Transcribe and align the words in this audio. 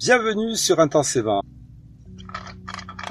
Bienvenue 0.00 0.56
sur 0.56 0.80
Intensément. 0.80 1.42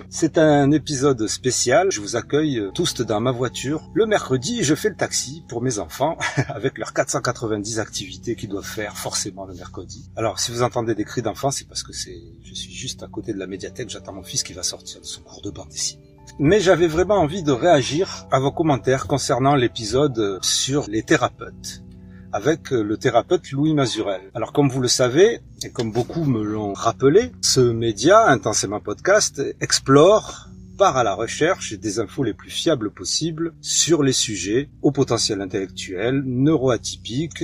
C'est 0.09 0.39
un 0.39 0.71
épisode 0.71 1.27
spécial. 1.27 1.91
Je 1.91 2.01
vous 2.01 2.15
accueille 2.15 2.63
tous 2.73 2.95
dans 2.95 3.19
ma 3.19 3.31
voiture. 3.31 3.91
Le 3.93 4.07
mercredi, 4.07 4.63
je 4.63 4.73
fais 4.73 4.89
le 4.89 4.95
taxi 4.95 5.43
pour 5.47 5.61
mes 5.61 5.77
enfants 5.77 6.17
avec 6.47 6.79
leurs 6.79 6.95
490 6.95 7.77
activités 7.77 8.35
qu'ils 8.35 8.49
doivent 8.49 8.65
faire 8.65 8.97
forcément 8.97 9.45
le 9.45 9.53
mercredi. 9.53 10.09
Alors, 10.15 10.39
si 10.39 10.51
vous 10.51 10.63
entendez 10.63 10.95
des 10.95 11.03
cris 11.05 11.21
d'enfants, 11.21 11.51
c'est 11.51 11.67
parce 11.67 11.83
que 11.83 11.93
c'est, 11.93 12.23
je 12.41 12.55
suis 12.55 12.73
juste 12.73 13.03
à 13.03 13.07
côté 13.07 13.33
de 13.33 13.37
la 13.37 13.45
médiathèque. 13.45 13.91
J'attends 13.91 14.13
mon 14.13 14.23
fils 14.23 14.41
qui 14.41 14.53
va 14.53 14.63
sortir 14.63 14.99
de 14.99 15.05
son 15.05 15.21
cours 15.21 15.43
de 15.43 15.51
bande 15.51 15.69
dessinée. 15.69 16.17
Mais 16.39 16.59
j'avais 16.59 16.87
vraiment 16.87 17.17
envie 17.17 17.43
de 17.43 17.51
réagir 17.51 18.25
à 18.31 18.39
vos 18.39 18.51
commentaires 18.51 19.05
concernant 19.05 19.53
l'épisode 19.53 20.39
sur 20.41 20.89
les 20.89 21.03
thérapeutes 21.03 21.83
avec 22.31 22.71
le 22.71 22.97
thérapeute 22.97 23.51
Louis 23.51 23.73
Mazurel. 23.73 24.21
Alors 24.33 24.53
comme 24.53 24.69
vous 24.69 24.81
le 24.81 24.87
savez, 24.87 25.39
et 25.63 25.71
comme 25.71 25.91
beaucoup 25.91 26.25
me 26.25 26.43
l'ont 26.43 26.73
rappelé, 26.73 27.31
ce 27.41 27.59
média, 27.59 28.27
Intensément 28.27 28.79
Podcast, 28.79 29.41
explore 29.61 30.49
part 30.77 30.95
à 30.95 31.03
la 31.03 31.13
recherche 31.13 31.73
des 31.73 31.99
infos 31.99 32.23
les 32.23 32.33
plus 32.33 32.49
fiables 32.49 32.91
possibles 32.91 33.53
sur 33.59 34.01
les 34.01 34.13
sujets 34.13 34.69
au 34.81 34.91
potentiel 34.91 35.41
intellectuel, 35.41 36.23
neuroatypique 36.25 37.43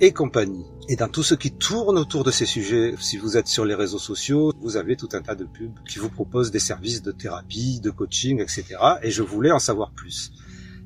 et 0.00 0.12
compagnie. 0.12 0.64
Et 0.88 0.96
dans 0.96 1.08
tout 1.08 1.22
ce 1.22 1.34
qui 1.34 1.52
tourne 1.52 1.98
autour 1.98 2.24
de 2.24 2.30
ces 2.30 2.46
sujets, 2.46 2.94
si 2.98 3.18
vous 3.18 3.36
êtes 3.36 3.48
sur 3.48 3.66
les 3.66 3.74
réseaux 3.74 3.98
sociaux, 3.98 4.52
vous 4.60 4.76
avez 4.76 4.96
tout 4.96 5.10
un 5.12 5.20
tas 5.20 5.34
de 5.34 5.44
pubs 5.44 5.78
qui 5.86 5.98
vous 5.98 6.08
proposent 6.08 6.50
des 6.50 6.58
services 6.58 7.02
de 7.02 7.12
thérapie, 7.12 7.80
de 7.80 7.90
coaching, 7.90 8.40
etc. 8.40 8.64
Et 9.02 9.10
je 9.10 9.22
voulais 9.22 9.52
en 9.52 9.58
savoir 9.58 9.92
plus. 9.92 10.32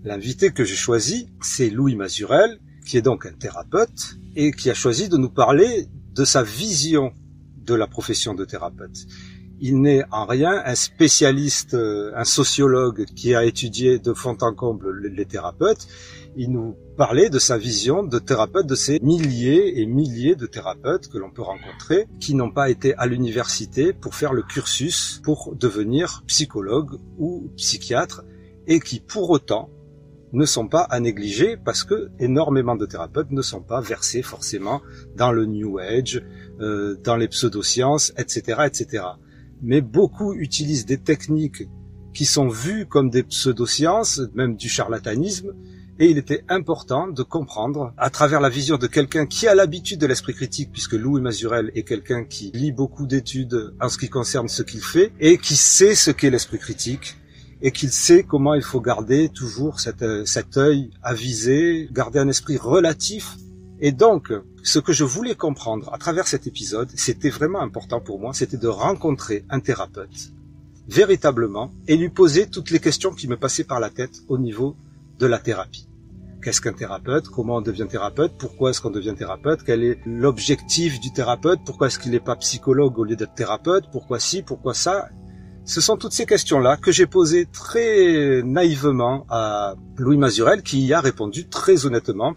L'invité 0.02 0.50
que 0.50 0.64
j'ai 0.64 0.74
choisi, 0.74 1.28
c'est 1.40 1.70
Louis 1.70 1.94
Mazurel, 1.94 2.58
qui 2.84 2.96
est 2.96 3.02
donc 3.02 3.26
un 3.26 3.32
thérapeute 3.32 4.16
et 4.36 4.52
qui 4.52 4.70
a 4.70 4.74
choisi 4.74 5.08
de 5.08 5.16
nous 5.16 5.30
parler 5.30 5.88
de 6.14 6.24
sa 6.24 6.42
vision 6.42 7.12
de 7.56 7.74
la 7.74 7.86
profession 7.86 8.34
de 8.34 8.44
thérapeute. 8.44 9.06
Il 9.60 9.80
n'est 9.80 10.04
en 10.10 10.26
rien 10.26 10.62
un 10.64 10.74
spécialiste, 10.74 11.74
euh, 11.74 12.12
un 12.16 12.24
sociologue 12.24 13.04
qui 13.06 13.34
a 13.34 13.44
étudié 13.44 13.98
de 13.98 14.12
fond 14.12 14.36
en 14.40 14.52
comble 14.52 15.06
les 15.06 15.24
thérapeutes. 15.24 15.86
Il 16.36 16.50
nous 16.50 16.76
parlait 16.96 17.30
de 17.30 17.38
sa 17.38 17.56
vision 17.56 18.02
de 18.02 18.18
thérapeute, 18.18 18.66
de 18.66 18.74
ces 18.74 18.98
milliers 19.00 19.80
et 19.80 19.86
milliers 19.86 20.34
de 20.34 20.46
thérapeutes 20.46 21.08
que 21.08 21.18
l'on 21.18 21.30
peut 21.30 21.42
rencontrer, 21.42 22.08
qui 22.20 22.34
n'ont 22.34 22.50
pas 22.50 22.68
été 22.68 22.94
à 22.96 23.06
l'université 23.06 23.92
pour 23.92 24.16
faire 24.16 24.32
le 24.32 24.42
cursus 24.42 25.20
pour 25.22 25.54
devenir 25.54 26.24
psychologue 26.26 26.98
ou 27.18 27.50
psychiatre, 27.56 28.24
et 28.66 28.80
qui 28.80 28.98
pour 28.98 29.30
autant 29.30 29.70
ne 30.34 30.44
sont 30.44 30.68
pas 30.68 30.82
à 30.82 31.00
négliger 31.00 31.56
parce 31.56 31.84
que 31.84 32.10
énormément 32.18 32.76
de 32.76 32.86
thérapeutes 32.86 33.30
ne 33.30 33.42
sont 33.42 33.62
pas 33.62 33.80
versés 33.80 34.22
forcément 34.22 34.82
dans 35.16 35.32
le 35.32 35.46
New 35.46 35.78
Age, 35.78 36.22
euh, 36.60 36.96
dans 37.02 37.16
les 37.16 37.28
pseudosciences, 37.28 38.12
etc., 38.18 38.62
etc. 38.66 39.04
Mais 39.62 39.80
beaucoup 39.80 40.34
utilisent 40.34 40.86
des 40.86 40.98
techniques 40.98 41.68
qui 42.12 42.24
sont 42.26 42.48
vues 42.48 42.86
comme 42.86 43.10
des 43.10 43.22
pseudosciences, 43.22 44.20
même 44.34 44.56
du 44.56 44.68
charlatanisme, 44.68 45.52
et 45.98 46.10
il 46.10 46.18
était 46.18 46.44
important 46.48 47.06
de 47.06 47.22
comprendre, 47.22 47.92
à 47.96 48.10
travers 48.10 48.40
la 48.40 48.48
vision 48.48 48.78
de 48.78 48.88
quelqu'un 48.88 49.26
qui 49.26 49.46
a 49.46 49.54
l'habitude 49.54 50.00
de 50.00 50.06
l'esprit 50.06 50.34
critique, 50.34 50.70
puisque 50.72 50.94
Louis 50.94 51.20
Mazurel 51.20 51.70
est 51.74 51.84
quelqu'un 51.84 52.24
qui 52.24 52.50
lit 52.52 52.72
beaucoup 52.72 53.06
d'études 53.06 53.74
en 53.80 53.88
ce 53.88 53.98
qui 53.98 54.08
concerne 54.08 54.48
ce 54.48 54.64
qu'il 54.64 54.80
fait, 54.80 55.12
et 55.20 55.38
qui 55.38 55.54
sait 55.54 55.94
ce 55.94 56.10
qu'est 56.10 56.30
l'esprit 56.30 56.58
critique, 56.58 57.16
et 57.64 57.72
qu'il 57.72 57.90
sait 57.90 58.24
comment 58.24 58.52
il 58.52 58.62
faut 58.62 58.82
garder 58.82 59.30
toujours 59.30 59.80
cet, 59.80 60.02
euh, 60.02 60.26
cet 60.26 60.58
œil 60.58 60.90
avisé, 61.02 61.88
garder 61.90 62.18
un 62.18 62.28
esprit 62.28 62.58
relatif. 62.58 63.36
Et 63.80 63.90
donc, 63.90 64.34
ce 64.62 64.78
que 64.78 64.92
je 64.92 65.02
voulais 65.02 65.34
comprendre 65.34 65.90
à 65.94 65.96
travers 65.96 66.26
cet 66.26 66.46
épisode, 66.46 66.90
c'était 66.94 67.30
vraiment 67.30 67.62
important 67.62 68.02
pour 68.02 68.20
moi, 68.20 68.34
c'était 68.34 68.58
de 68.58 68.68
rencontrer 68.68 69.46
un 69.48 69.60
thérapeute, 69.60 70.32
véritablement, 70.88 71.70
et 71.88 71.96
lui 71.96 72.10
poser 72.10 72.48
toutes 72.48 72.70
les 72.70 72.80
questions 72.80 73.12
qui 73.12 73.28
me 73.28 73.36
passaient 73.38 73.64
par 73.64 73.80
la 73.80 73.88
tête 73.88 74.20
au 74.28 74.36
niveau 74.36 74.76
de 75.18 75.24
la 75.24 75.38
thérapie. 75.38 75.88
Qu'est-ce 76.42 76.60
qu'un 76.60 76.74
thérapeute? 76.74 77.28
Comment 77.28 77.56
on 77.56 77.62
devient 77.62 77.86
thérapeute? 77.88 78.32
Pourquoi 78.38 78.70
est-ce 78.70 78.82
qu'on 78.82 78.90
devient 78.90 79.14
thérapeute? 79.16 79.60
Quel 79.64 79.82
est 79.84 79.98
l'objectif 80.04 81.00
du 81.00 81.14
thérapeute? 81.14 81.60
Pourquoi 81.64 81.86
est-ce 81.86 81.98
qu'il 81.98 82.12
n'est 82.12 82.20
pas 82.20 82.36
psychologue 82.36 82.98
au 82.98 83.04
lieu 83.04 83.16
d'être 83.16 83.34
thérapeute? 83.34 83.86
Pourquoi 83.90 84.20
si 84.20 84.42
Pourquoi 84.42 84.74
ça? 84.74 85.08
Ce 85.64 85.80
sont 85.80 85.96
toutes 85.96 86.12
ces 86.12 86.26
questions-là 86.26 86.76
que 86.76 86.92
j'ai 86.92 87.06
posées 87.06 87.46
très 87.46 88.42
naïvement 88.42 89.26
à 89.30 89.74
Louis 89.96 90.18
Mazurel 90.18 90.62
qui 90.62 90.80
y 90.84 90.92
a 90.92 91.00
répondu 91.00 91.48
très 91.48 91.86
honnêtement. 91.86 92.34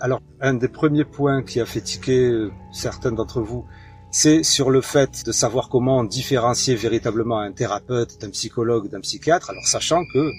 Alors, 0.00 0.20
un 0.40 0.54
des 0.54 0.68
premiers 0.68 1.04
points 1.04 1.42
qui 1.42 1.60
a 1.60 1.66
fait 1.66 1.82
tiquer 1.82 2.48
certains 2.72 3.12
d'entre 3.12 3.42
vous, 3.42 3.66
c'est 4.10 4.42
sur 4.42 4.70
le 4.70 4.80
fait 4.80 5.24
de 5.26 5.32
savoir 5.32 5.68
comment 5.68 6.04
différencier 6.04 6.74
véritablement 6.74 7.38
un 7.38 7.52
thérapeute 7.52 8.18
d'un 8.20 8.30
psychologue, 8.30 8.88
d'un 8.88 9.00
psychiatre, 9.00 9.50
alors 9.50 9.66
sachant 9.66 10.02
que 10.14 10.30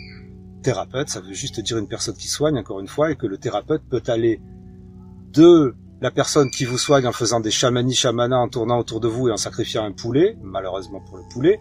thérapeute, 0.63 1.09
ça 1.09 1.21
veut 1.21 1.33
juste 1.33 1.59
dire 1.59 1.77
une 1.77 1.87
personne 1.87 2.15
qui 2.15 2.27
soigne, 2.27 2.57
encore 2.57 2.79
une 2.79 2.87
fois, 2.87 3.11
et 3.11 3.15
que 3.15 3.27
le 3.27 3.37
thérapeute 3.37 3.83
peut 3.89 4.03
aller 4.07 4.41
de 5.31 5.75
la 6.01 6.11
personne 6.11 6.49
qui 6.49 6.65
vous 6.65 6.77
soigne 6.77 7.05
en 7.05 7.11
faisant 7.11 7.39
des 7.39 7.51
chamani 7.51 7.93
chamana, 7.93 8.39
en 8.39 8.49
tournant 8.49 8.79
autour 8.79 8.99
de 8.99 9.07
vous 9.07 9.29
et 9.29 9.31
en 9.31 9.37
sacrifiant 9.37 9.85
un 9.85 9.91
poulet, 9.91 10.37
malheureusement 10.41 11.01
pour 11.01 11.17
le 11.17 11.23
poulet, 11.31 11.59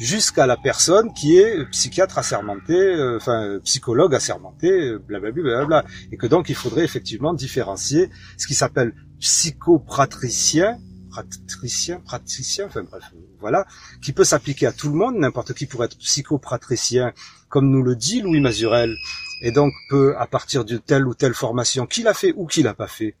jusqu'à 0.00 0.46
la 0.46 0.56
personne 0.56 1.12
qui 1.12 1.36
est 1.36 1.64
psychiatre 1.70 2.18
assermenté, 2.18 2.74
euh, 2.74 3.18
enfin 3.18 3.60
psychologue 3.62 4.14
assermenté, 4.14 4.96
blablabla, 4.98 5.84
et 6.10 6.16
que 6.16 6.26
donc 6.26 6.48
il 6.48 6.54
faudrait 6.54 6.84
effectivement 6.84 7.34
différencier 7.34 8.08
ce 8.38 8.46
qui 8.46 8.54
s'appelle 8.54 8.94
psychopratricien, 9.20 10.78
pratricien, 11.10 12.00
praticien, 12.00 12.66
enfin 12.66 12.82
bref, 12.82 13.04
voilà, 13.40 13.66
qui 14.00 14.12
peut 14.12 14.24
s'appliquer 14.24 14.66
à 14.66 14.72
tout 14.72 14.88
le 14.88 14.94
monde, 14.94 15.16
n'importe 15.16 15.52
qui 15.52 15.66
pourrait 15.66 15.86
être 15.86 15.98
psychopratricien, 15.98 17.12
comme 17.50 17.70
nous 17.70 17.82
le 17.82 17.94
dit 17.94 18.22
Louis 18.22 18.40
Mazurel, 18.40 18.96
et 19.42 19.52
donc 19.52 19.72
peut, 19.90 20.16
à 20.18 20.26
partir 20.26 20.64
de 20.64 20.78
telle 20.78 21.06
ou 21.06 21.14
telle 21.14 21.34
formation 21.34 21.86
qu'il 21.86 22.08
a 22.08 22.14
fait 22.14 22.32
ou 22.36 22.46
qu'il 22.46 22.64
n'a 22.64 22.74
pas 22.74 22.88
fait, 22.88 23.16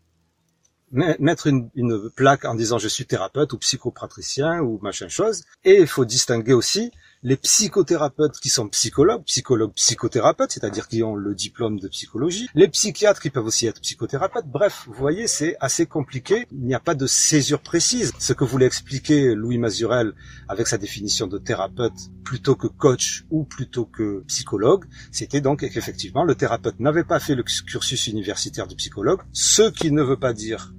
mettre 0.92 1.46
une, 1.46 1.70
une, 1.74 2.10
plaque 2.10 2.44
en 2.44 2.54
disant 2.54 2.78
je 2.78 2.88
suis 2.88 3.06
thérapeute 3.06 3.52
ou 3.52 3.58
psychopratricien 3.58 4.60
ou 4.60 4.78
machin 4.82 5.08
chose. 5.08 5.44
Et 5.64 5.80
il 5.80 5.86
faut 5.86 6.04
distinguer 6.04 6.52
aussi 6.52 6.90
les 7.22 7.36
psychothérapeutes 7.36 8.38
qui 8.40 8.48
sont 8.48 8.68
psychologues, 8.68 9.22
psychologues 9.24 9.72
psychothérapeutes, 9.74 10.52
c'est-à-dire 10.52 10.88
qui 10.88 11.02
ont 11.02 11.14
le 11.14 11.34
diplôme 11.34 11.78
de 11.78 11.88
psychologie, 11.88 12.48
les 12.54 12.68
psychiatres 12.68 13.20
qui 13.20 13.30
peuvent 13.30 13.44
aussi 13.44 13.66
être 13.66 13.80
psychothérapeutes. 13.80 14.46
Bref, 14.46 14.84
vous 14.86 14.94
voyez, 14.94 15.26
c'est 15.26 15.56
assez 15.60 15.86
compliqué. 15.86 16.46
Il 16.50 16.64
n'y 16.64 16.74
a 16.74 16.80
pas 16.80 16.94
de 16.94 17.06
césure 17.06 17.60
précise. 17.60 18.12
Ce 18.18 18.32
que 18.32 18.44
voulait 18.44 18.66
expliquer 18.66 19.34
Louis 19.34 19.58
Mazurel 19.58 20.14
avec 20.48 20.66
sa 20.66 20.78
définition 20.78 21.26
de 21.26 21.38
thérapeute 21.38 21.92
plutôt 22.24 22.56
que 22.56 22.68
coach 22.68 23.24
ou 23.30 23.44
plutôt 23.44 23.84
que 23.84 24.24
psychologue, 24.26 24.84
c'était 25.12 25.40
donc 25.40 25.60
qu'effectivement 25.60 26.24
le 26.24 26.34
thérapeute 26.34 26.80
n'avait 26.80 27.04
pas 27.04 27.20
fait 27.20 27.34
le 27.34 27.42
cursus 27.42 28.06
universitaire 28.06 28.66
du 28.66 28.76
psychologue, 28.76 29.20
ce 29.32 29.70
qui 29.70 29.90
ne 29.92 30.02
veut 30.02 30.18
pas 30.18 30.32
dire 30.32 30.72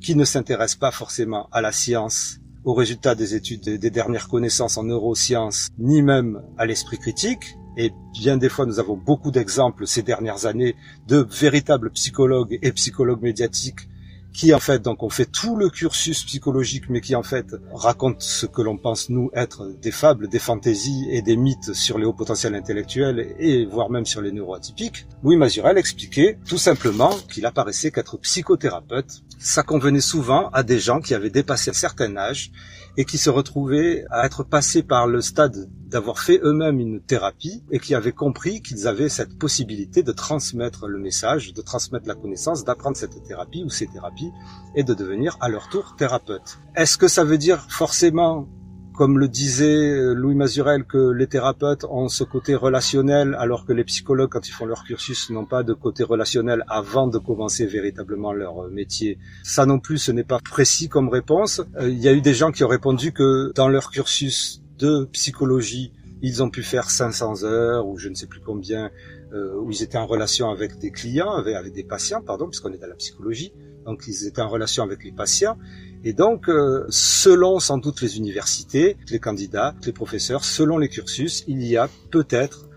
qui 0.00 0.14
ne 0.14 0.24
s'intéresse 0.24 0.74
pas 0.74 0.90
forcément 0.90 1.48
à 1.52 1.60
la 1.60 1.72
science, 1.72 2.38
aux 2.64 2.74
résultats 2.74 3.14
des 3.14 3.34
études 3.34 3.62
des 3.62 3.90
dernières 3.90 4.28
connaissances 4.28 4.76
en 4.76 4.84
neurosciences, 4.84 5.68
ni 5.78 6.02
même 6.02 6.42
à 6.56 6.66
l'esprit 6.66 6.98
critique. 6.98 7.56
Et 7.76 7.92
bien 8.12 8.36
des 8.36 8.48
fois, 8.48 8.66
nous 8.66 8.80
avons 8.80 8.96
beaucoup 8.96 9.30
d'exemples 9.30 9.86
ces 9.86 10.02
dernières 10.02 10.46
années 10.46 10.74
de 11.06 11.26
véritables 11.30 11.90
psychologues 11.90 12.58
et 12.60 12.72
psychologues 12.72 13.22
médiatiques 13.22 13.88
qui 14.32 14.54
en 14.54 14.60
fait 14.60 14.80
donc 14.80 15.02
ont 15.02 15.10
fait 15.10 15.26
tout 15.26 15.56
le 15.56 15.70
cursus 15.70 16.24
psychologique 16.24 16.84
mais 16.88 17.00
qui 17.00 17.14
en 17.14 17.22
fait 17.22 17.56
racontent 17.72 18.20
ce 18.20 18.46
que 18.46 18.62
l'on 18.62 18.76
pense 18.76 19.08
nous 19.08 19.30
être 19.34 19.72
des 19.80 19.90
fables, 19.90 20.28
des 20.28 20.38
fantaisies 20.38 21.06
et 21.10 21.22
des 21.22 21.36
mythes 21.36 21.74
sur 21.74 21.98
les 21.98 22.04
hauts 22.04 22.12
potentiels 22.12 22.54
intellectuels 22.54 23.34
et 23.38 23.64
voire 23.66 23.90
même 23.90 24.06
sur 24.06 24.20
les 24.20 24.32
neuroatypiques. 24.32 25.06
Louis 25.22 25.36
Mazurel 25.36 25.78
expliquait 25.78 26.38
tout 26.46 26.58
simplement 26.58 27.10
qu'il 27.32 27.46
apparaissait 27.46 27.90
qu'être 27.90 28.16
psychothérapeute 28.18 29.22
ça 29.38 29.62
convenait 29.62 30.00
souvent 30.00 30.50
à 30.50 30.62
des 30.62 30.80
gens 30.80 31.00
qui 31.00 31.14
avaient 31.14 31.30
dépassé 31.30 31.70
un 31.70 31.74
certain 31.74 32.16
âge 32.16 32.50
et 32.98 33.04
qui 33.04 33.16
se 33.16 33.30
retrouvaient 33.30 34.04
à 34.10 34.26
être 34.26 34.42
passés 34.42 34.82
par 34.82 35.06
le 35.06 35.20
stade 35.20 35.70
d'avoir 35.86 36.18
fait 36.18 36.40
eux-mêmes 36.42 36.80
une 36.80 37.00
thérapie 37.00 37.62
et 37.70 37.78
qui 37.78 37.94
avaient 37.94 38.12
compris 38.12 38.60
qu'ils 38.60 38.88
avaient 38.88 39.08
cette 39.08 39.38
possibilité 39.38 40.02
de 40.02 40.10
transmettre 40.10 40.88
le 40.88 40.98
message, 40.98 41.54
de 41.54 41.62
transmettre 41.62 42.08
la 42.08 42.16
connaissance, 42.16 42.64
d'apprendre 42.64 42.96
cette 42.96 43.22
thérapie 43.22 43.62
ou 43.62 43.70
ces 43.70 43.86
thérapies 43.86 44.32
et 44.74 44.82
de 44.82 44.94
devenir 44.94 45.38
à 45.40 45.48
leur 45.48 45.68
tour 45.68 45.94
thérapeute. 45.96 46.58
Est-ce 46.74 46.98
que 46.98 47.06
ça 47.06 47.22
veut 47.22 47.38
dire 47.38 47.64
forcément 47.68 48.48
comme 48.98 49.20
le 49.20 49.28
disait 49.28 49.92
euh, 49.92 50.12
Louis 50.12 50.34
Mazurel, 50.34 50.82
que 50.82 51.12
les 51.12 51.28
thérapeutes 51.28 51.84
ont 51.84 52.08
ce 52.08 52.24
côté 52.24 52.56
relationnel, 52.56 53.36
alors 53.38 53.64
que 53.64 53.72
les 53.72 53.84
psychologues, 53.84 54.30
quand 54.30 54.48
ils 54.48 54.50
font 54.50 54.66
leur 54.66 54.82
cursus, 54.82 55.30
n'ont 55.30 55.46
pas 55.46 55.62
de 55.62 55.72
côté 55.72 56.02
relationnel 56.02 56.64
avant 56.66 57.06
de 57.06 57.18
commencer 57.18 57.64
véritablement 57.64 58.32
leur 58.32 58.64
euh, 58.64 58.70
métier. 58.70 59.16
Ça 59.44 59.66
non 59.66 59.78
plus, 59.78 59.98
ce 59.98 60.10
n'est 60.10 60.24
pas 60.24 60.40
précis 60.40 60.88
comme 60.88 61.08
réponse. 61.08 61.62
Euh, 61.76 61.88
il 61.88 62.00
y 62.00 62.08
a 62.08 62.12
eu 62.12 62.20
des 62.20 62.34
gens 62.34 62.50
qui 62.50 62.64
ont 62.64 62.68
répondu 62.68 63.12
que 63.12 63.52
dans 63.54 63.68
leur 63.68 63.92
cursus 63.92 64.64
de 64.80 65.04
psychologie, 65.12 65.92
ils 66.20 66.42
ont 66.42 66.50
pu 66.50 66.64
faire 66.64 66.90
500 66.90 67.44
heures 67.44 67.86
ou 67.86 67.98
je 67.98 68.08
ne 68.08 68.16
sais 68.16 68.26
plus 68.26 68.40
combien, 68.40 68.90
où 69.32 69.70
ils 69.70 69.82
étaient 69.82 69.98
en 69.98 70.06
relation 70.06 70.50
avec 70.50 70.78
des 70.78 70.90
clients, 70.90 71.30
avec, 71.30 71.54
avec 71.54 71.72
des 71.72 71.84
patients, 71.84 72.22
pardon, 72.22 72.48
puisqu'on 72.48 72.72
est 72.72 72.78
dans 72.78 72.88
la 72.88 72.96
psychologie. 72.96 73.52
Donc 73.84 74.04
ils 74.08 74.26
étaient 74.26 74.42
en 74.42 74.48
relation 74.48 74.82
avec 74.82 75.04
les 75.04 75.12
patients 75.12 75.56
Et 76.04 76.12
donc, 76.12 76.48
euh, 76.48 76.86
selon 76.88 77.58
sans 77.58 77.78
doute 77.78 78.00
les 78.00 78.18
universités, 78.18 78.96
les 79.10 79.18
candidats, 79.18 79.74
les 79.84 79.92
professeurs, 79.92 80.44
selon 80.44 80.78
les 80.78 80.88
cursus, 80.88 81.44
il 81.48 81.62
y 81.64 81.76
a 81.76 81.88
peut-être 82.10 82.68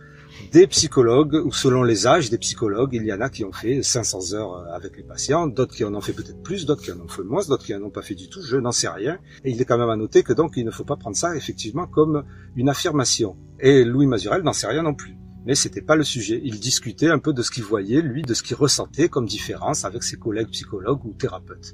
des 0.51 0.67
psychologues, 0.67 1.35
ou 1.45 1.51
selon 1.51 1.83
les 1.83 2.07
âges 2.07 2.29
des 2.29 2.37
psychologues, 2.37 2.93
il 2.93 3.05
y 3.05 3.13
en 3.13 3.21
a 3.21 3.29
qui 3.29 3.45
ont 3.45 3.53
fait 3.53 3.83
500 3.83 4.33
heures 4.33 4.67
avec 4.73 4.97
les 4.97 5.03
patients, 5.03 5.47
d'autres 5.47 5.75
qui 5.75 5.85
en 5.85 5.93
ont 5.93 6.01
fait 6.01 6.13
peut-être 6.13 6.41
plus, 6.41 6.65
d'autres 6.65 6.81
qui 6.81 6.91
en 6.91 6.99
ont 6.99 7.07
fait 7.07 7.23
moins, 7.23 7.41
d'autres 7.47 7.65
qui 7.65 7.75
en 7.75 7.83
ont 7.83 7.89
pas 7.89 8.01
fait 8.01 8.15
du 8.15 8.27
tout, 8.27 8.41
je 8.41 8.57
n'en 8.57 8.71
sais 8.71 8.89
rien. 8.89 9.19
Et 9.45 9.51
il 9.51 9.61
est 9.61 9.65
quand 9.65 9.77
même 9.77 9.89
à 9.89 9.95
noter 9.95 10.23
que 10.23 10.33
donc 10.33 10.53
il 10.57 10.65
ne 10.65 10.71
faut 10.71 10.83
pas 10.83 10.97
prendre 10.97 11.15
ça 11.15 11.35
effectivement 11.35 11.87
comme 11.87 12.23
une 12.55 12.69
affirmation. 12.69 13.37
Et 13.59 13.83
Louis 13.83 14.07
Mazurel 14.07 14.41
n'en 14.41 14.53
sait 14.53 14.67
rien 14.67 14.83
non 14.83 14.93
plus. 14.93 15.15
Mais 15.45 15.55
c'était 15.55 15.81
pas 15.81 15.95
le 15.95 16.03
sujet. 16.03 16.39
Il 16.43 16.59
discutait 16.59 17.09
un 17.09 17.17
peu 17.17 17.33
de 17.33 17.41
ce 17.41 17.49
qu'il 17.49 17.63
voyait, 17.63 18.01
lui, 18.01 18.21
de 18.21 18.33
ce 18.33 18.43
qu'il 18.43 18.55
ressentait 18.55 19.09
comme 19.09 19.25
différence 19.25 19.85
avec 19.85 20.03
ses 20.03 20.17
collègues 20.17 20.49
psychologues 20.49 21.03
ou 21.03 21.13
thérapeutes. 21.13 21.73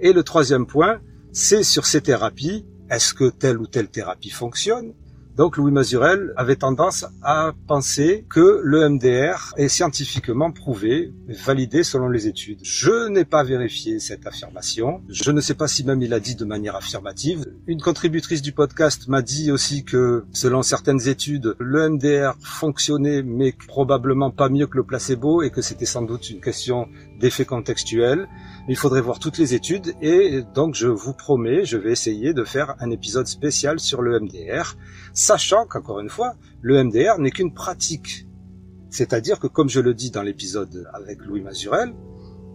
Et 0.00 0.12
le 0.12 0.22
troisième 0.22 0.66
point, 0.66 1.00
c'est 1.32 1.62
sur 1.62 1.86
ces 1.86 2.00
thérapies. 2.00 2.66
Est-ce 2.90 3.14
que 3.14 3.30
telle 3.30 3.58
ou 3.58 3.66
telle 3.66 3.88
thérapie 3.88 4.30
fonctionne? 4.30 4.94
Donc 5.36 5.56
Louis 5.56 5.72
Mazurel 5.72 6.32
avait 6.36 6.54
tendance 6.54 7.04
à 7.22 7.52
penser 7.66 8.24
que 8.30 8.60
le 8.62 8.88
MDR 8.88 9.52
est 9.56 9.68
scientifiquement 9.68 10.52
prouvé, 10.52 11.12
validé 11.44 11.82
selon 11.82 12.08
les 12.08 12.28
études. 12.28 12.60
Je 12.62 13.08
n'ai 13.08 13.24
pas 13.24 13.42
vérifié 13.42 13.98
cette 13.98 14.28
affirmation. 14.28 15.02
Je 15.08 15.32
ne 15.32 15.40
sais 15.40 15.54
pas 15.54 15.66
si 15.66 15.84
même 15.84 16.02
il 16.02 16.14
a 16.14 16.20
dit 16.20 16.36
de 16.36 16.44
manière 16.44 16.76
affirmative. 16.76 17.46
Une 17.66 17.80
contributrice 17.80 18.42
du 18.42 18.52
podcast 18.52 19.08
m'a 19.08 19.22
dit 19.22 19.50
aussi 19.50 19.82
que 19.82 20.24
selon 20.32 20.62
certaines 20.62 21.08
études, 21.08 21.56
le 21.58 21.88
MDR 21.88 22.34
fonctionnait 22.40 23.24
mais 23.24 23.52
probablement 23.66 24.30
pas 24.30 24.48
mieux 24.48 24.68
que 24.68 24.76
le 24.76 24.84
placebo 24.84 25.42
et 25.42 25.50
que 25.50 25.62
c'était 25.62 25.84
sans 25.84 26.02
doute 26.02 26.30
une 26.30 26.40
question 26.40 26.86
d'effet 27.18 27.44
contextuel. 27.44 28.28
Il 28.68 28.76
faudrait 28.76 29.00
voir 29.00 29.18
toutes 29.18 29.38
les 29.38 29.54
études 29.54 29.94
et 30.00 30.42
donc 30.54 30.74
je 30.74 30.86
vous 30.86 31.12
promets, 31.12 31.64
je 31.64 31.76
vais 31.76 31.90
essayer 31.90 32.32
de 32.32 32.44
faire 32.44 32.76
un 32.78 32.90
épisode 32.90 33.26
spécial 33.26 33.80
sur 33.80 34.00
le 34.00 34.20
MDR 34.20 34.76
sachant 35.24 35.66
qu'encore 35.66 36.00
une 36.00 36.10
fois, 36.10 36.36
le 36.60 36.82
MDR 36.84 37.18
n'est 37.18 37.30
qu'une 37.30 37.54
pratique. 37.54 38.26
C'est-à-dire 38.90 39.40
que, 39.40 39.46
comme 39.46 39.70
je 39.70 39.80
le 39.80 39.94
dis 39.94 40.10
dans 40.10 40.22
l'épisode 40.22 40.88
avec 40.92 41.24
Louis 41.24 41.40
Mazurel, 41.40 41.94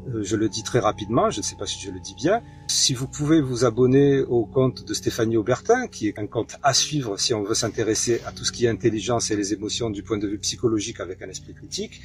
euh, 0.08 0.24
je 0.24 0.36
le 0.36 0.48
dis 0.50 0.64
très 0.64 0.80
rapidement, 0.80 1.32
je 1.32 1.40
ne 1.40 1.44
sais 1.44 1.56
pas 1.56 1.66
si 1.66 1.80
je 1.80 1.92
le 1.92 2.00
dis 2.00 2.14
bien, 2.16 2.42
si 2.68 2.94
vous 2.94 3.08
pouvez 3.08 3.42
vous 3.42 3.66
abonner 3.66 4.22
au 4.22 4.46
compte 4.46 4.88
de 4.88 4.94
Stéphanie 4.94 5.36
Aubertin, 5.36 5.88
qui 5.88 6.08
est 6.08 6.20
un 6.20 6.28
compte 6.28 6.58
à 6.62 6.74
suivre 6.74 7.18
si 7.18 7.34
on 7.34 7.44
veut 7.44 7.56
s'intéresser 7.56 8.22
à 8.26 8.32
tout 8.32 8.46
ce 8.46 8.52
qui 8.52 8.66
est 8.66 8.70
intelligence 8.70 9.32
et 9.32 9.36
les 9.36 9.52
émotions 9.52 9.90
du 9.90 10.04
point 10.04 10.20
de 10.20 10.28
vue 10.28 10.40
psychologique 10.40 11.00
avec 11.00 11.22
un 11.24 11.28
esprit 11.28 11.56
critique, 11.56 12.02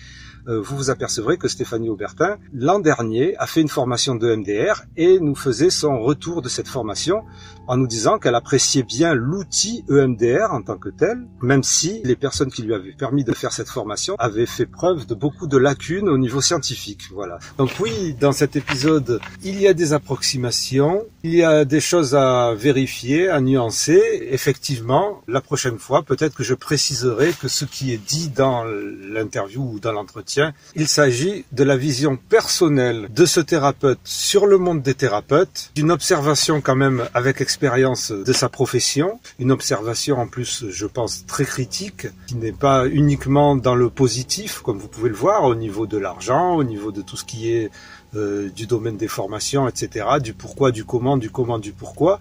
vous 0.46 0.76
vous 0.76 0.90
apercevrez 0.90 1.38
que 1.38 1.48
Stéphanie 1.48 1.88
Aubertin, 1.88 2.38
l'an 2.52 2.78
dernier, 2.78 3.36
a 3.38 3.46
fait 3.46 3.60
une 3.60 3.68
formation 3.68 4.14
de 4.14 4.34
MDR 4.34 4.82
et 4.96 5.18
nous 5.20 5.34
faisait 5.34 5.70
son 5.70 6.00
retour 6.00 6.42
de 6.42 6.48
cette 6.48 6.68
formation 6.68 7.22
en 7.66 7.76
nous 7.76 7.86
disant 7.86 8.18
qu'elle 8.18 8.34
appréciait 8.34 8.82
bien 8.82 9.14
l'outil 9.14 9.84
EMDR 9.88 10.52
en 10.52 10.62
tant 10.62 10.76
que 10.76 10.90
tel, 10.90 11.26
même 11.40 11.62
si 11.62 12.02
les 12.04 12.16
personnes 12.16 12.50
qui 12.50 12.62
lui 12.62 12.74
avaient 12.74 12.92
permis 12.92 13.24
de 13.24 13.32
faire 13.32 13.52
cette 13.52 13.68
formation 13.68 14.16
avaient 14.18 14.46
fait 14.46 14.66
preuve 14.66 15.06
de 15.06 15.14
beaucoup 15.14 15.46
de 15.46 15.56
lacunes 15.56 16.08
au 16.08 16.18
niveau 16.18 16.40
scientifique. 16.40 17.04
Voilà. 17.12 17.38
Donc 17.56 17.70
oui, 17.80 18.14
dans 18.20 18.32
cet 18.32 18.56
épisode, 18.56 19.20
il 19.42 19.58
y 19.60 19.66
a 19.66 19.74
des 19.74 19.92
approximations, 19.92 21.04
il 21.22 21.34
y 21.34 21.42
a 21.42 21.64
des 21.64 21.80
choses 21.80 22.14
à 22.14 22.54
vérifier, 22.54 23.28
à 23.28 23.40
nuancer. 23.40 24.28
Effectivement, 24.30 25.22
la 25.26 25.40
prochaine 25.40 25.78
fois, 25.78 26.02
peut-être 26.02 26.36
que 26.36 26.44
je 26.44 26.54
préciserai 26.54 27.32
que 27.40 27.48
ce 27.48 27.64
qui 27.64 27.92
est 27.92 28.04
dit 28.04 28.28
dans 28.28 28.64
l'interview 28.64 29.62
ou 29.62 29.80
dans 29.80 29.92
l'entretien 29.92 30.33
il 30.74 30.88
s'agit 30.88 31.44
de 31.52 31.64
la 31.64 31.76
vision 31.76 32.16
personnelle 32.16 33.08
de 33.14 33.26
ce 33.26 33.40
thérapeute 33.40 33.98
sur 34.04 34.46
le 34.46 34.58
monde 34.58 34.82
des 34.82 34.94
thérapeutes, 34.94 35.70
d'une 35.74 35.90
observation 35.90 36.60
quand 36.60 36.76
même 36.76 37.08
avec 37.14 37.40
expérience 37.40 38.10
de 38.12 38.32
sa 38.32 38.48
profession, 38.48 39.20
une 39.38 39.52
observation 39.52 40.18
en 40.18 40.26
plus, 40.26 40.64
je 40.68 40.86
pense, 40.86 41.26
très 41.26 41.44
critique, 41.44 42.06
qui 42.26 42.36
n'est 42.36 42.52
pas 42.52 42.86
uniquement 42.86 43.56
dans 43.56 43.74
le 43.74 43.90
positif, 43.90 44.60
comme 44.60 44.78
vous 44.78 44.88
pouvez 44.88 45.08
le 45.08 45.14
voir, 45.14 45.44
au 45.44 45.54
niveau 45.54 45.86
de 45.86 45.98
l'argent, 45.98 46.54
au 46.54 46.64
niveau 46.64 46.92
de 46.92 47.02
tout 47.02 47.16
ce 47.16 47.24
qui 47.24 47.52
est 47.52 47.70
euh, 48.16 48.48
du 48.50 48.66
domaine 48.66 48.96
des 48.96 49.08
formations, 49.08 49.68
etc., 49.68 50.06
du 50.22 50.34
pourquoi, 50.34 50.70
du 50.70 50.84
comment, 50.84 51.16
du 51.16 51.30
comment, 51.30 51.58
du 51.58 51.72
pourquoi. 51.72 52.20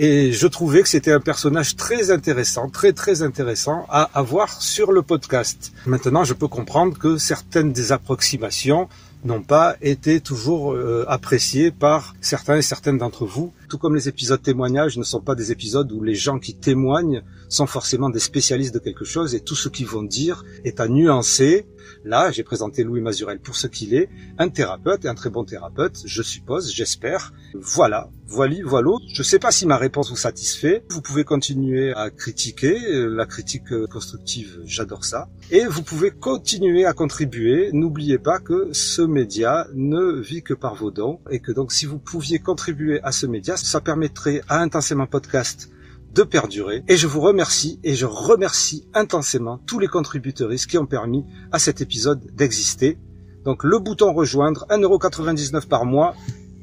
Et 0.00 0.30
je 0.30 0.46
trouvais 0.46 0.82
que 0.82 0.88
c'était 0.88 1.10
un 1.10 1.18
personnage 1.18 1.74
très 1.74 2.12
intéressant, 2.12 2.68
très 2.68 2.92
très 2.92 3.22
intéressant 3.22 3.84
à 3.90 4.08
avoir 4.14 4.62
sur 4.62 4.92
le 4.92 5.02
podcast. 5.02 5.72
Maintenant, 5.86 6.22
je 6.22 6.34
peux 6.34 6.46
comprendre 6.46 6.96
que 6.96 7.18
certaines 7.18 7.72
des 7.72 7.90
approximations 7.90 8.88
n'ont 9.24 9.42
pas 9.42 9.74
été 9.80 10.20
toujours 10.20 10.72
euh, 10.72 11.04
appréciées 11.08 11.72
par 11.72 12.14
certains 12.20 12.58
et 12.58 12.62
certaines 12.62 12.98
d'entre 12.98 13.26
vous. 13.26 13.52
Tout 13.68 13.78
comme 13.78 13.94
les 13.94 14.08
épisodes 14.08 14.40
témoignages 14.40 14.96
ne 14.96 15.02
sont 15.02 15.20
pas 15.20 15.34
des 15.34 15.52
épisodes 15.52 15.90
où 15.92 16.02
les 16.02 16.14
gens 16.14 16.38
qui 16.38 16.54
témoignent 16.54 17.22
sont 17.48 17.66
forcément 17.66 18.08
des 18.08 18.18
spécialistes 18.18 18.72
de 18.72 18.78
quelque 18.78 19.04
chose 19.04 19.34
et 19.34 19.40
tout 19.40 19.54
ce 19.54 19.68
qu'ils 19.68 19.86
vont 19.86 20.02
dire 20.02 20.44
est 20.64 20.80
à 20.80 20.88
nuancer. 20.88 21.66
Là, 22.04 22.30
j'ai 22.30 22.42
présenté 22.42 22.84
Louis 22.84 23.00
Mazurel 23.00 23.40
pour 23.40 23.56
ce 23.56 23.66
qu'il 23.66 23.94
est, 23.94 24.08
un 24.38 24.48
thérapeute 24.48 25.04
et 25.04 25.08
un 25.08 25.14
très 25.14 25.30
bon 25.30 25.44
thérapeute, 25.44 26.02
je 26.04 26.22
suppose, 26.22 26.72
j'espère. 26.72 27.32
Voilà, 27.54 28.10
voilà, 28.26 28.56
voilà. 28.64 28.96
Je 29.12 29.20
ne 29.20 29.24
sais 29.24 29.38
pas 29.38 29.50
si 29.50 29.66
ma 29.66 29.76
réponse 29.76 30.10
vous 30.10 30.16
satisfait. 30.16 30.84
Vous 30.90 31.00
pouvez 31.00 31.24
continuer 31.24 31.92
à 31.94 32.10
critiquer, 32.10 32.78
la 33.08 33.26
critique 33.26 33.86
constructive, 33.88 34.60
j'adore 34.64 35.04
ça. 35.04 35.28
Et 35.50 35.64
vous 35.66 35.82
pouvez 35.82 36.10
continuer 36.10 36.84
à 36.84 36.92
contribuer. 36.92 37.70
N'oubliez 37.72 38.18
pas 38.18 38.38
que 38.38 38.68
ce 38.72 39.02
média 39.02 39.66
ne 39.74 40.20
vit 40.20 40.42
que 40.42 40.54
par 40.54 40.74
vos 40.74 40.90
dons 40.90 41.20
et 41.30 41.40
que 41.40 41.52
donc 41.52 41.72
si 41.72 41.86
vous 41.86 41.98
pouviez 41.98 42.38
contribuer 42.38 43.00
à 43.02 43.12
ce 43.12 43.26
média, 43.26 43.56
ça 43.64 43.80
permettrait 43.80 44.42
à 44.48 44.60
Intensément 44.60 45.06
Podcast 45.06 45.70
de 46.14 46.22
perdurer. 46.22 46.82
Et 46.88 46.96
je 46.96 47.06
vous 47.06 47.20
remercie 47.20 47.78
et 47.84 47.94
je 47.94 48.06
remercie 48.06 48.88
intensément 48.94 49.58
tous 49.66 49.78
les 49.78 49.88
contributeurs 49.88 50.50
qui 50.50 50.78
ont 50.78 50.86
permis 50.86 51.24
à 51.52 51.58
cet 51.58 51.80
épisode 51.80 52.34
d'exister. 52.34 52.98
Donc 53.44 53.64
le 53.64 53.78
bouton 53.78 54.12
rejoindre, 54.12 54.66
1,99€ 54.70 55.68
par 55.68 55.84
mois, 55.84 56.14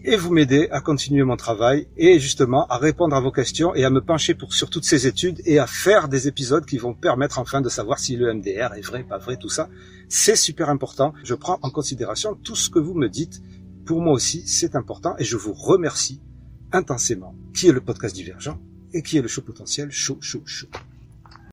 et 0.08 0.18
vous 0.18 0.32
m'aidez 0.32 0.68
à 0.70 0.82
continuer 0.82 1.24
mon 1.24 1.36
travail 1.36 1.88
et 1.98 2.20
justement 2.20 2.68
à 2.68 2.78
répondre 2.78 3.16
à 3.16 3.20
vos 3.20 3.32
questions 3.32 3.74
et 3.74 3.86
à 3.86 3.90
me 3.90 4.02
pencher 4.02 4.36
pour, 4.36 4.54
sur 4.54 4.70
toutes 4.70 4.86
ces 4.86 5.08
études 5.08 5.42
et 5.46 5.58
à 5.58 5.66
faire 5.66 6.10
des 6.10 6.28
épisodes 6.28 6.66
qui 6.66 6.78
vont 6.78 6.94
permettre 6.94 7.40
enfin 7.40 7.60
de 7.60 7.70
savoir 7.70 7.98
si 7.98 8.16
le 8.16 8.32
MDR 8.32 8.76
est 8.76 8.86
vrai, 8.86 9.04
pas 9.04 9.18
vrai, 9.18 9.38
tout 9.38 9.50
ça. 9.50 9.68
C'est 10.08 10.36
super 10.36 10.70
important. 10.70 11.14
Je 11.24 11.34
prends 11.34 11.58
en 11.64 11.72
considération 11.72 12.36
tout 12.36 12.56
ce 12.56 12.70
que 12.70 12.78
vous 12.78 12.94
me 12.94 13.10
dites. 13.10 13.42
Pour 13.86 14.00
moi 14.02 14.14
aussi, 14.14 14.44
c'est 14.46 14.76
important 14.76 15.16
et 15.18 15.24
je 15.24 15.38
vous 15.38 15.54
remercie 15.54 16.22
intensément. 16.76 17.36
Qui 17.54 17.70
est 17.70 17.72
le 17.72 17.82
podcast 17.82 18.16
divergent 18.16 18.60
et 18.94 19.02
qui 19.02 19.18
est 19.18 19.22
le 19.22 19.28
show 19.28 19.42
potentiel 19.42 19.92
chaud, 19.92 20.18
chaud, 20.22 20.44
chaud. 20.46 20.68